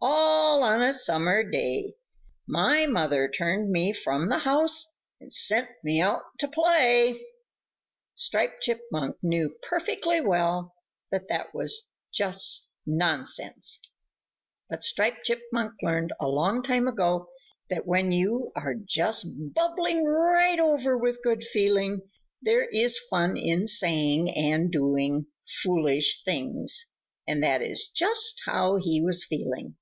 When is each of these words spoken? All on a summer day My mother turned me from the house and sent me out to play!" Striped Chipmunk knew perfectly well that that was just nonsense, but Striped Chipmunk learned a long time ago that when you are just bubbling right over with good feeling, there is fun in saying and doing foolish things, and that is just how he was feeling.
All 0.00 0.62
on 0.62 0.80
a 0.80 0.92
summer 0.92 1.42
day 1.42 1.92
My 2.46 2.86
mother 2.86 3.28
turned 3.28 3.70
me 3.70 3.92
from 3.92 4.28
the 4.28 4.38
house 4.38 4.96
and 5.20 5.32
sent 5.32 5.68
me 5.82 6.00
out 6.00 6.22
to 6.38 6.46
play!" 6.46 7.20
Striped 8.14 8.62
Chipmunk 8.62 9.16
knew 9.22 9.56
perfectly 9.60 10.20
well 10.20 10.74
that 11.10 11.26
that 11.28 11.52
was 11.54 11.90
just 12.14 12.70
nonsense, 12.86 13.80
but 14.70 14.84
Striped 14.84 15.24
Chipmunk 15.26 15.72
learned 15.82 16.12
a 16.20 16.28
long 16.28 16.62
time 16.62 16.86
ago 16.86 17.28
that 17.68 17.86
when 17.86 18.12
you 18.12 18.52
are 18.54 18.74
just 18.74 19.26
bubbling 19.52 20.04
right 20.04 20.60
over 20.60 20.96
with 20.96 21.22
good 21.24 21.42
feeling, 21.42 22.08
there 22.40 22.66
is 22.68 22.98
fun 23.10 23.36
in 23.36 23.66
saying 23.66 24.30
and 24.32 24.70
doing 24.70 25.26
foolish 25.62 26.22
things, 26.24 26.86
and 27.26 27.42
that 27.42 27.62
is 27.62 27.88
just 27.88 28.42
how 28.46 28.76
he 28.76 29.00
was 29.02 29.24
feeling. 29.24 29.76